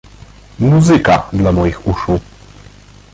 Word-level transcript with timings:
Muzyka 0.59 1.29
dla 1.33 1.51
moich 1.51 1.87
uszu. 1.87 2.19